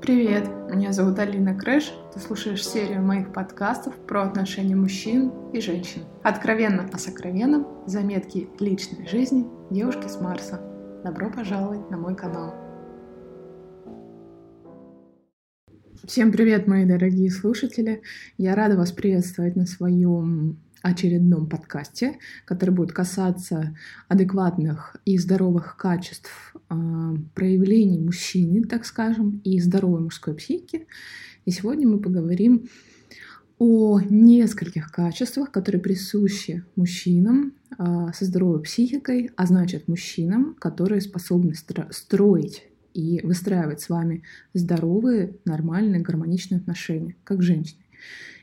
Привет, 0.00 0.48
меня 0.70 0.94
зовут 0.94 1.18
Алина 1.18 1.54
Крэш. 1.54 1.92
Ты 2.14 2.20
слушаешь 2.20 2.66
серию 2.66 3.02
моих 3.02 3.34
подкастов 3.34 3.94
про 4.06 4.22
отношения 4.22 4.74
мужчин 4.74 5.30
и 5.52 5.60
женщин. 5.60 6.04
Откровенно 6.22 6.88
о 6.90 6.96
сокровенном, 6.96 7.66
заметки 7.86 8.48
личной 8.58 9.06
жизни 9.06 9.46
девушки 9.70 10.08
с 10.08 10.18
Марса. 10.18 10.58
Добро 11.04 11.30
пожаловать 11.30 11.90
на 11.90 11.98
мой 11.98 12.16
канал. 12.16 12.54
Всем 16.04 16.32
привет, 16.32 16.66
мои 16.66 16.86
дорогие 16.86 17.30
слушатели! 17.30 18.00
Я 18.38 18.54
рада 18.54 18.78
вас 18.78 18.92
приветствовать 18.92 19.54
на 19.54 19.66
своем 19.66 20.58
очередном 20.82 21.48
подкасте, 21.48 22.18
который 22.44 22.70
будет 22.70 22.92
касаться 22.92 23.76
адекватных 24.08 24.96
и 25.04 25.18
здоровых 25.18 25.76
качеств 25.76 26.30
э, 26.54 26.74
проявлений 27.34 27.98
мужчины, 27.98 28.64
так 28.64 28.84
скажем, 28.84 29.40
и 29.44 29.60
здоровой 29.60 30.00
мужской 30.00 30.34
психики. 30.34 30.86
И 31.44 31.50
сегодня 31.50 31.88
мы 31.88 31.98
поговорим 31.98 32.68
о 33.58 34.00
нескольких 34.00 34.90
качествах, 34.90 35.50
которые 35.52 35.82
присущи 35.82 36.64
мужчинам 36.76 37.52
э, 37.78 38.06
со 38.14 38.24
здоровой 38.24 38.62
психикой, 38.62 39.30
а 39.36 39.46
значит 39.46 39.86
мужчинам, 39.86 40.54
которые 40.54 41.02
способны 41.02 41.54
строить 41.54 42.64
и 42.94 43.20
выстраивать 43.22 43.82
с 43.82 43.88
вами 43.88 44.22
здоровые, 44.54 45.36
нормальные, 45.44 46.00
гармоничные 46.00 46.58
отношения, 46.58 47.16
как 47.22 47.42
женщины. 47.42 47.82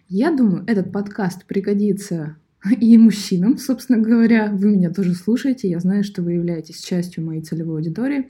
Я 0.09 0.31
думаю, 0.31 0.63
этот 0.67 0.93
подкаст 0.93 1.45
пригодится 1.45 2.37
и 2.79 2.97
мужчинам, 2.97 3.57
собственно 3.57 3.99
говоря. 3.99 4.49
Вы 4.51 4.71
меня 4.71 4.89
тоже 4.89 5.13
слушаете, 5.13 5.69
я 5.69 5.79
знаю, 5.79 6.05
что 6.05 6.21
вы 6.21 6.33
являетесь 6.33 6.81
частью 6.81 7.25
моей 7.25 7.41
целевой 7.41 7.79
аудитории. 7.79 8.29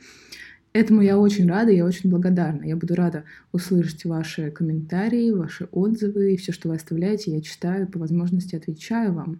Этому 0.73 1.01
я 1.01 1.19
очень 1.19 1.47
рада, 1.47 1.71
я 1.71 1.85
очень 1.85 2.09
благодарна. 2.09 2.63
Я 2.63 2.75
буду 2.75 2.95
рада 2.95 3.25
услышать 3.51 4.05
ваши 4.05 4.49
комментарии, 4.49 5.29
ваши 5.29 5.65
отзывы, 5.71 6.33
и 6.33 6.37
все, 6.37 6.51
что 6.51 6.69
вы 6.69 6.75
оставляете, 6.75 7.31
я 7.31 7.41
читаю, 7.41 7.87
по 7.87 7.99
возможности 7.99 8.55
отвечаю 8.55 9.13
вам. 9.13 9.39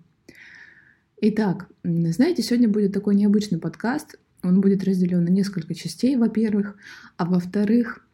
Итак, 1.20 1.68
знаете, 1.84 2.44
сегодня 2.44 2.70
будет 2.70 2.94
такой 2.94 3.16
необычный 3.16 3.58
подкаст. 3.58 4.20
Он 4.44 4.62
будет 4.62 4.84
разделен 4.84 5.24
на 5.24 5.30
несколько 5.30 5.74
частей, 5.74 6.16
во-первых, 6.16 6.76
а 7.18 7.26
во-вторых, 7.26 8.07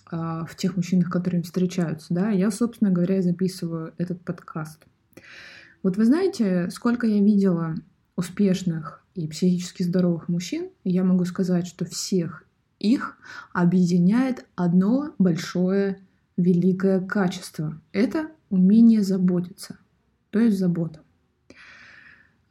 а, 0.10 0.46
в 0.46 0.56
тех 0.56 0.78
мужчинах, 0.78 1.10
которые 1.10 1.40
им 1.40 1.44
встречаются, 1.44 2.14
да, 2.14 2.30
я, 2.30 2.50
собственно 2.52 2.92
говоря, 2.92 3.22
записываю 3.22 3.94
этот 3.98 4.24
подкаст. 4.24 4.86
Вот 5.82 5.98
вы 5.98 6.06
знаете, 6.06 6.70
сколько 6.70 7.08
я 7.08 7.22
видела 7.22 7.76
успешных 8.16 9.03
и 9.16 9.28
психически 9.28 9.84
здоровых 9.84 10.28
мужчин, 10.28 10.70
я 10.84 11.04
могу 11.04 11.26
сказать, 11.26 11.68
что 11.68 11.86
всех 11.86 12.46
их 12.80 13.18
объединяет 13.54 14.46
одно 14.56 15.14
большое 15.18 16.00
великое 16.38 17.00
качество. 17.00 17.80
Это 17.92 18.28
умение 18.50 19.04
заботиться, 19.04 19.78
то 20.30 20.40
есть 20.40 20.58
забота. 20.58 21.02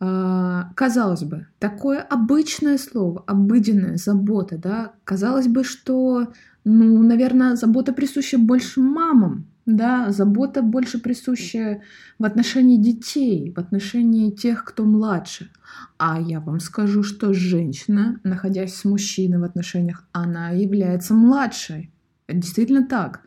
А, 0.05 0.73
казалось 0.75 1.23
бы, 1.23 1.47
такое 1.59 2.01
обычное 2.01 2.79
слово, 2.79 3.23
обыденная 3.27 3.97
забота, 3.99 4.59
да, 4.59 4.95
казалось 5.05 5.47
бы, 5.47 5.63
что, 5.63 6.33
ну, 6.65 7.03
наверное, 7.03 7.55
забота 7.55 7.93
присуща 7.93 8.37
больше 8.37 8.81
мамам, 8.81 9.47
да, 9.67 10.11
забота 10.11 10.63
больше 10.63 10.99
присущая 10.99 11.83
в 12.19 12.25
отношении 12.25 12.77
детей, 12.77 13.53
в 13.55 13.59
отношении 13.59 14.31
тех, 14.31 14.65
кто 14.65 14.85
младше. 14.85 15.51
А 15.99 16.21
я 16.21 16.41
вам 16.41 16.61
скажу, 16.61 17.03
что 17.03 17.33
женщина, 17.33 18.21
находясь 18.25 18.75
с 18.75 18.85
мужчиной 18.85 19.39
в 19.39 19.45
отношениях, 19.45 20.05
она 20.13 20.51
является 20.51 21.15
младшей. 21.15 21.93
Действительно 22.29 22.87
так. 22.87 23.23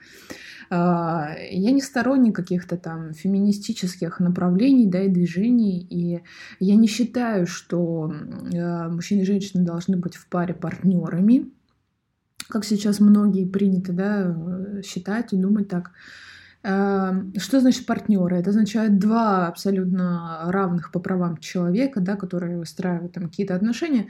А, 0.70 1.36
я 1.52 1.72
не 1.72 1.82
сторонник 1.82 2.36
каких-то 2.36 2.78
там 2.78 3.14
феминистических 3.14 4.20
направлений 4.20 4.88
да, 4.88 5.04
и 5.04 5.10
движений, 5.10 5.80
и 5.80 6.22
я 6.60 6.76
не 6.76 6.88
считаю, 6.88 7.48
что 7.48 8.14
а, 8.54 8.90
мужчины 8.90 9.22
и 9.22 9.26
женщины 9.26 9.64
должны 9.64 9.98
быть 9.98 10.16
в 10.16 10.28
паре 10.28 10.54
партнерами, 10.54 11.52
как 12.48 12.66
сейчас 12.66 13.00
многие 13.00 13.46
принято 13.46 13.94
да, 13.94 14.82
считать 14.82 15.34
и 15.34 15.38
думать 15.38 15.68
так. 15.68 15.92
Эм, 16.64 17.34
что 17.38 17.60
значит 17.60 17.86
партнеры? 17.86 18.38
Это 18.38 18.50
означает 18.50 18.98
два 18.98 19.48
абсолютно 19.48 20.46
равных 20.48 20.92
по 20.92 21.00
правам 21.00 21.38
человека, 21.38 22.02
да, 22.02 22.16
которые 22.16 22.58
выстраивают 22.58 23.14
там 23.14 23.26
какие-то 23.26 23.56
отношения. 23.56 24.08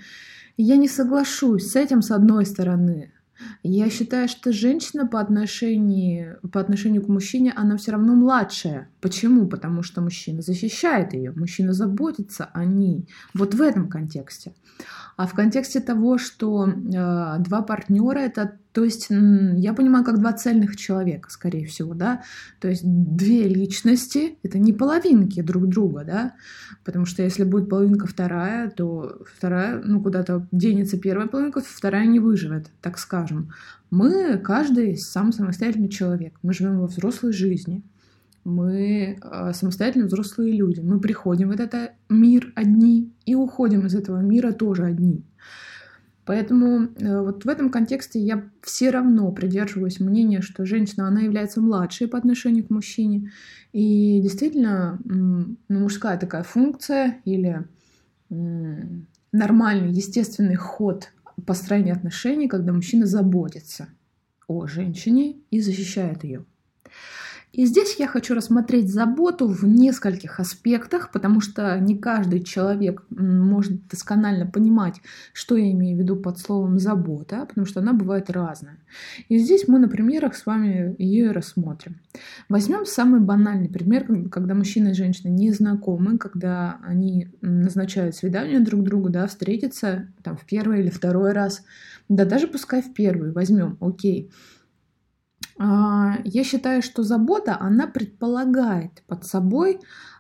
я 0.58 0.78
не 0.78 0.88
соглашусь 0.88 1.72
с 1.72 1.76
этим 1.76 2.02
с 2.02 2.12
одной 2.12 2.46
стороны. 2.46 3.12
Я 3.64 3.90
считаю, 3.90 4.28
что 4.28 4.52
женщина 4.52 5.06
по 5.08 5.20
отношению, 5.20 6.40
по 6.52 6.60
отношению 6.60 7.04
к 7.04 7.10
мужчине, 7.10 7.54
она 7.56 7.78
все 7.78 7.92
равно 7.92 8.16
младшая. 8.16 8.90
Почему? 9.02 9.48
Потому 9.48 9.84
что 9.84 10.02
мужчина 10.02 10.42
защищает 10.42 11.14
ее, 11.14 11.32
мужчина 11.32 11.74
заботится 11.74 12.46
о 12.54 12.66
ней. 12.66 13.10
Вот 13.34 13.54
в 13.54 13.62
этом 13.62 13.90
контексте. 13.90 14.54
А 15.18 15.28
в 15.28 15.34
контексте 15.34 15.80
того, 15.80 16.18
что 16.18 16.68
э, 16.68 17.40
два 17.40 17.62
партнера 17.62 18.20
это, 18.20 18.58
то 18.76 18.84
есть 18.84 19.08
я 19.10 19.74
понимаю, 19.74 20.04
как 20.04 20.20
два 20.20 20.34
цельных 20.34 20.76
человека, 20.76 21.30
скорее 21.30 21.66
всего, 21.66 21.94
да, 21.94 22.24
то 22.60 22.68
есть 22.68 22.82
две 22.84 23.48
личности 23.48 24.38
это 24.44 24.60
не 24.60 24.74
половинки 24.74 25.42
друг 25.42 25.70
друга, 25.70 26.04
да, 26.04 26.34
потому 26.84 27.06
что 27.06 27.24
если 27.24 27.46
будет 27.46 27.70
половинка 27.70 28.06
вторая, 28.06 28.70
то 28.70 29.22
вторая, 29.34 29.82
ну 29.82 30.02
куда-то 30.02 30.46
денется 30.52 31.00
первая 31.00 31.28
половинка, 31.28 31.62
вторая 31.66 32.06
не 32.06 32.20
выживет, 32.20 32.70
так 32.82 32.98
скажем. 32.98 33.54
Мы 33.92 34.38
каждый 34.40 34.98
сам 34.98 35.32
самостоятельный 35.32 35.88
человек, 35.88 36.34
мы 36.44 36.54
живем 36.54 36.82
во 36.82 36.88
взрослой 36.88 37.32
жизни, 37.32 37.82
мы 38.44 39.18
э, 39.22 39.54
самостоятельные 39.54 40.08
взрослые 40.08 40.52
люди. 40.52 40.82
Мы 40.82 41.00
приходим 41.00 41.48
в 41.48 41.52
этот 41.52 41.94
мир 42.10 42.52
одни 42.56 43.12
и 43.26 43.36
уходим 43.36 43.88
из 43.88 43.96
этого 43.96 44.20
мира 44.20 44.52
тоже 44.52 44.84
одни. 44.84 45.24
Поэтому 46.26 46.90
э, 46.96 47.22
вот 47.22 47.46
в 47.46 47.48
этом 47.48 47.70
контексте 47.70 48.20
я 48.20 48.50
все 48.64 48.90
равно 48.90 49.32
придерживаюсь 49.32 50.00
мнения, 50.00 50.42
что 50.42 50.66
женщина, 50.66 51.08
она 51.08 51.22
является 51.22 51.62
младшей 51.62 52.08
по 52.08 52.18
отношению 52.18 52.66
к 52.66 52.72
мужчине. 52.72 53.32
И 53.74 54.20
действительно, 54.22 55.00
ну, 55.04 55.56
мужская 55.70 56.18
такая 56.18 56.44
функция 56.44 57.22
или 57.26 57.66
нормальный, 59.32 59.92
естественный 59.92 60.56
ход 60.56 61.12
построения 61.46 61.94
отношений, 61.94 62.48
когда 62.48 62.74
мужчина 62.74 63.06
заботится 63.06 63.90
о 64.48 64.66
женщине 64.66 65.38
и 65.52 65.60
защищает 65.60 66.24
ее. 66.24 66.46
И 67.56 67.66
здесь 67.66 67.96
я 68.00 68.08
хочу 68.08 68.36
рассмотреть 68.36 68.92
заботу 68.92 69.48
в 69.48 69.64
нескольких 69.64 70.42
аспектах, 70.42 71.10
потому 71.14 71.40
что 71.40 71.80
не 71.80 71.98
каждый 71.98 72.44
человек 72.44 73.06
может 73.10 73.88
досконально 73.88 74.46
понимать, 74.46 74.96
что 75.32 75.56
я 75.56 75.72
имею 75.72 75.96
в 75.96 76.00
виду 76.02 76.18
под 76.18 76.38
словом 76.38 76.80
забота, 76.80 77.46
потому 77.46 77.66
что 77.66 77.80
она 77.80 77.94
бывает 77.94 78.30
разная. 78.30 78.78
И 79.30 79.38
здесь 79.38 79.70
мы 79.70 79.80
на 79.80 79.88
примерах 79.88 80.36
с 80.36 80.46
вами 80.46 80.96
ее 80.98 81.28
и 81.28 81.30
рассмотрим. 81.30 82.02
Возьмем 82.50 82.86
самый 82.86 83.22
банальный 83.22 83.70
пример, 83.70 84.06
когда 84.30 84.54
мужчина 84.54 84.90
и 84.90 84.94
женщина 84.94 85.30
не 85.30 85.54
знакомы, 85.54 86.18
когда 86.18 86.80
они 86.84 87.30
назначают 87.40 88.18
свидание 88.18 88.60
друг 88.60 88.84
другу, 88.84 89.08
да, 89.08 89.28
встретиться 89.28 90.10
там 90.24 90.36
в 90.36 90.46
первый 90.46 90.82
или 90.82 90.90
второй 90.90 91.32
раз, 91.32 91.64
да 92.10 92.26
даже 92.26 92.48
пускай 92.48 92.82
в 92.82 92.94
первый 92.94 93.32
возьмем, 93.32 93.78
окей. 93.80 94.30
А, 94.30 94.34
я 95.58 96.44
считаю, 96.44 96.82
что 96.82 97.04
забота, 97.04 97.58
она 97.60 97.88
предполагает 97.88 99.04
под 99.08 99.26
собой 99.26 99.80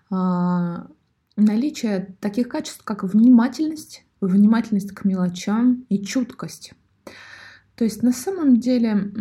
а, 0.09 0.87
наличие 1.35 2.15
таких 2.21 2.47
качеств, 2.47 2.83
как 2.83 3.03
внимательность, 3.03 4.05
внимательность 4.21 4.91
к 4.91 5.03
мелочам 5.03 5.85
и 5.89 6.03
чуткость. 6.03 6.73
То 7.75 7.83
есть 7.83 8.01
на 8.03 8.13
самом 8.13 8.57
деле 8.59 9.11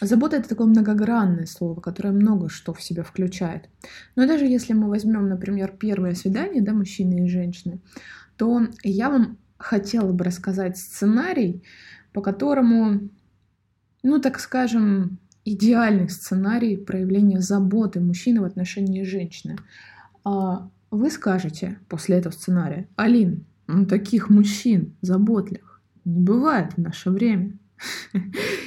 забота 0.00 0.36
это 0.36 0.48
такое 0.48 0.66
многогранное 0.66 1.46
слово, 1.46 1.80
которое 1.80 2.10
много 2.10 2.50
что 2.50 2.74
в 2.74 2.82
себя 2.82 3.02
включает. 3.02 3.68
Но 4.16 4.26
даже 4.26 4.44
если 4.44 4.74
мы 4.74 4.88
возьмем, 4.88 5.28
например, 5.28 5.74
первое 5.78 6.14
свидание, 6.14 6.62
да, 6.62 6.72
мужчины 6.72 7.24
и 7.24 7.28
женщины, 7.28 7.80
то 8.36 8.66
я 8.82 9.08
вам 9.08 9.38
хотела 9.56 10.12
бы 10.12 10.24
рассказать 10.24 10.76
сценарий, 10.76 11.62
по 12.12 12.20
которому 12.20 13.08
ну, 14.04 14.20
так 14.20 14.38
скажем, 14.38 15.18
идеальный 15.44 16.08
сценарий 16.08 16.76
проявления 16.76 17.40
заботы 17.40 18.00
мужчины 18.00 18.42
в 18.42 18.44
отношении 18.44 19.02
женщины. 19.02 19.58
А 20.24 20.68
вы 20.90 21.10
скажете 21.10 21.78
после 21.88 22.18
этого 22.18 22.32
сценария, 22.32 22.86
Алин, 22.96 23.46
ну, 23.66 23.86
таких 23.86 24.28
мужчин 24.28 24.94
заботливых 25.00 25.80
не 26.04 26.20
бывает 26.20 26.74
в 26.74 26.78
наше 26.78 27.10
время. 27.10 27.58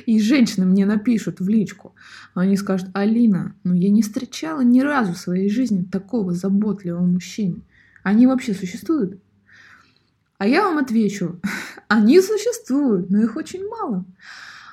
И 0.07 0.19
женщины 0.19 0.65
мне 0.65 0.85
напишут 0.87 1.39
в 1.39 1.47
личку. 1.47 1.95
Они 2.33 2.57
скажут, 2.57 2.89
Алина, 2.93 3.55
ну 3.63 3.75
я 3.75 3.89
не 3.89 4.01
встречала 4.01 4.61
ни 4.61 4.81
разу 4.81 5.13
в 5.13 5.19
своей 5.19 5.49
жизни 5.49 5.83
такого 5.83 6.33
заботливого 6.33 7.05
мужчины. 7.05 7.61
Они 8.03 8.25
вообще 8.25 8.53
существуют? 8.53 9.21
А 10.39 10.47
я 10.47 10.63
вам 10.63 10.79
отвечу, 10.79 11.39
они 11.87 12.21
существуют, 12.21 13.11
но 13.11 13.21
их 13.21 13.35
очень 13.35 13.67
мало. 13.67 14.03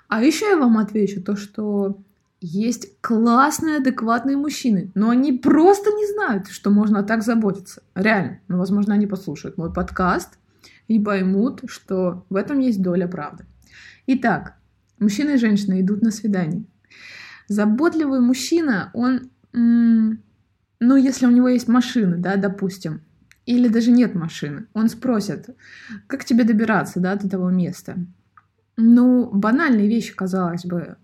А 0.08 0.22
еще 0.22 0.46
я 0.46 0.56
вам 0.56 0.78
отвечу 0.78 1.22
то, 1.22 1.36
что 1.36 1.98
есть 2.40 3.00
классные, 3.00 3.78
адекватные 3.78 4.36
мужчины, 4.36 4.92
но 4.94 5.08
они 5.10 5.32
просто 5.32 5.90
не 5.90 6.06
знают, 6.12 6.48
что 6.48 6.70
можно 6.70 7.02
так 7.02 7.22
заботиться. 7.22 7.82
Реально. 7.94 8.40
Но, 8.48 8.58
возможно, 8.58 8.94
они 8.94 9.06
послушают 9.06 9.56
мой 9.56 9.72
подкаст 9.72 10.38
и 10.86 10.98
поймут, 10.98 11.62
что 11.66 12.26
в 12.28 12.36
этом 12.36 12.58
есть 12.58 12.82
доля 12.82 13.08
правды. 13.08 13.46
Итак, 14.06 14.56
мужчина 14.98 15.30
и 15.30 15.38
женщина 15.38 15.80
идут 15.80 16.02
на 16.02 16.10
свидание. 16.10 16.64
Заботливый 17.48 18.20
мужчина, 18.20 18.90
он, 18.92 19.30
ну, 19.52 20.96
если 20.96 21.26
у 21.26 21.30
него 21.30 21.48
есть 21.48 21.68
машина, 21.68 22.16
да, 22.18 22.36
допустим, 22.36 23.00
или 23.46 23.68
даже 23.68 23.90
нет 23.90 24.14
машины, 24.14 24.66
он 24.74 24.88
спросит, 24.88 25.48
как 26.06 26.24
тебе 26.24 26.44
добираться, 26.44 27.00
да, 27.00 27.16
до 27.16 27.28
того 27.28 27.50
места. 27.50 27.96
Ну, 28.76 29.30
банальные 29.32 29.88
вещи, 29.88 30.14
казалось 30.14 30.64
бы. 30.64 30.96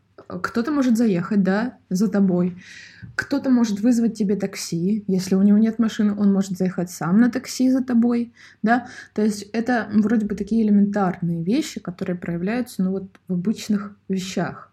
Кто-то 0.43 0.71
может 0.71 0.97
заехать, 0.97 1.43
да, 1.43 1.79
за 1.89 2.09
тобой. 2.09 2.63
Кто-то 3.17 3.51
может 3.51 3.81
вызвать 3.81 4.17
тебе 4.17 4.37
такси. 4.37 5.05
Если 5.09 5.35
у 5.35 5.43
него 5.43 5.59
нет 5.59 5.79
машины, 5.79 6.15
он 6.17 6.33
может 6.33 6.57
заехать 6.57 6.91
сам 6.91 7.21
на 7.21 7.31
такси 7.31 7.71
за 7.71 7.83
тобой, 7.83 8.33
да. 8.63 8.87
То 9.13 9.23
есть 9.23 9.43
это 9.53 9.89
вроде 9.93 10.27
бы 10.27 10.37
такие 10.37 10.65
элементарные 10.65 11.43
вещи, 11.43 11.81
которые 11.81 12.17
проявляются, 12.17 12.83
ну 12.83 12.93
вот 12.93 13.19
в 13.27 13.33
обычных 13.33 13.97
вещах. 14.09 14.70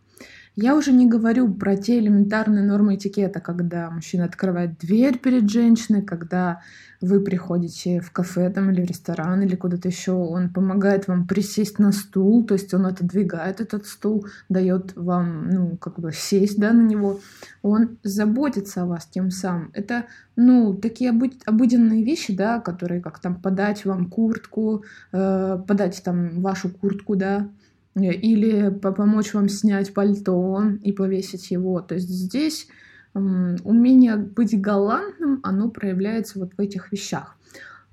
Я 0.60 0.76
уже 0.76 0.92
не 0.92 1.06
говорю 1.06 1.54
про 1.54 1.78
те 1.78 2.00
элементарные 2.00 2.64
нормы 2.64 2.96
этикета, 2.96 3.40
когда 3.40 3.92
мужчина 3.92 4.26
открывает 4.26 4.80
дверь 4.80 5.20
перед 5.20 5.48
женщиной, 5.48 6.02
когда 6.02 6.64
вы 7.00 7.20
приходите 7.20 8.00
в 8.00 8.12
кафе 8.12 8.50
там, 8.50 8.72
или 8.72 8.82
в 8.82 8.86
ресторан 8.86 9.44
или 9.44 9.56
куда-то 9.56 9.88
еще, 9.88 10.14
он 10.14 10.50
помогает 10.50 11.08
вам 11.08 11.28
присесть 11.28 11.78
на 11.78 11.92
стул, 11.92 12.44
то 12.44 12.56
есть 12.56 12.74
он 12.74 12.88
отодвигает 12.88 13.62
этот 13.62 13.86
стул, 13.86 14.26
дает 14.50 14.96
вам, 14.96 15.48
ну, 15.52 15.78
как 15.78 16.00
бы 16.00 16.12
сесть, 16.12 16.60
да, 16.60 16.74
на 16.74 16.82
него. 16.82 17.20
Он 17.62 18.00
заботится 18.02 18.82
о 18.82 18.88
вас 18.88 19.06
тем 19.06 19.30
самым. 19.30 19.70
Это, 19.74 20.06
ну, 20.36 20.74
такие 20.74 21.12
обыденные 21.46 22.04
вещи, 22.04 22.36
да, 22.36 22.60
которые 22.60 23.00
как 23.00 23.20
там 23.20 23.36
подать 23.40 23.86
вам 23.86 24.10
куртку, 24.10 24.84
э, 25.12 25.60
подать 25.68 26.02
там 26.04 26.42
вашу 26.42 26.70
куртку, 26.70 27.16
да, 27.16 27.48
или 27.98 28.70
помочь 28.70 29.34
вам 29.34 29.50
снять 29.50 29.94
пальто 29.94 30.64
и 30.82 30.92
повесить 30.92 31.52
его. 31.52 31.82
То 31.82 31.96
есть 31.96 32.08
здесь 32.08 32.68
умение 33.14 34.16
быть 34.16 34.60
галантным, 34.60 35.40
оно 35.44 35.70
проявляется 35.70 36.40
вот 36.40 36.54
в 36.56 36.62
этих 36.62 36.92
вещах. 36.92 37.36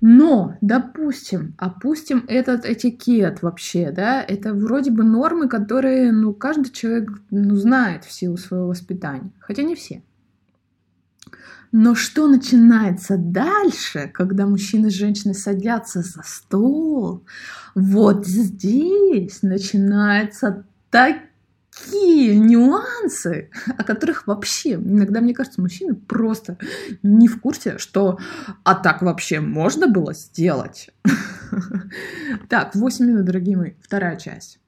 Но, 0.01 0.57
допустим, 0.61 1.55
опустим 1.57 2.25
этот 2.27 2.65
этикет 2.65 3.41
вообще, 3.41 3.91
да, 3.91 4.21
это 4.21 4.53
вроде 4.53 4.91
бы 4.91 5.03
нормы, 5.03 5.47
которые, 5.47 6.11
ну, 6.11 6.33
каждый 6.33 6.71
человек, 6.71 7.09
ну, 7.31 7.55
знает 7.55 8.03
в 8.03 8.11
силу 8.11 8.37
своего 8.37 8.67
воспитания, 8.67 9.31
хотя 9.39 9.63
не 9.63 9.73
все. 9.73 10.03
Но 11.71 11.93
что 11.93 12.27
начинается 12.27 13.17
дальше, 13.17 14.09
когда 14.13 14.45
мужчина 14.45 14.87
и 14.87 14.91
женщина 14.91 15.33
садятся 15.33 16.01
за 16.01 16.23
стол? 16.23 17.25
Вот 17.75 18.25
здесь 18.25 19.41
начинаются 19.41 20.65
такие 20.89 22.37
нюансы, 22.37 23.49
о 23.77 23.83
которых 23.83 24.25
вообще 24.25 24.75
иногда, 24.75 25.19
мне 25.19 25.33
кажется, 25.33 25.59
мужчины 25.59 25.95
просто 25.95 26.57
не 27.03 27.27
в 27.27 27.41
курсе, 27.41 27.77
что 27.77 28.19
а 28.63 28.75
так 28.75 29.01
вообще 29.01 29.39
можно 29.39 29.87
было 29.87 30.13
сделать. 30.13 30.89
Так, 32.49 32.75
8 32.75 33.05
минут, 33.05 33.25
дорогие 33.25 33.55
мои, 33.55 33.71
вторая 33.81 34.17
часть. 34.17 34.59